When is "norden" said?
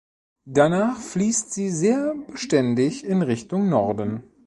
3.69-4.23